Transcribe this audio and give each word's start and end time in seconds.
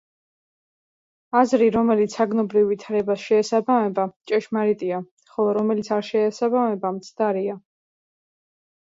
აზრი, 1.41 1.67
რომელიც 1.75 2.15
საგნობრივ 2.19 2.65
ვითარებას 2.71 3.27
შეესაბამება, 3.27 4.09
ჭეშმარიტია, 4.33 5.05
ხოლო, 5.37 5.55
რომელიც 5.63 5.95
არ 6.01 6.11
შეესაბამება, 6.13 6.97
მცდარია. 7.01 7.65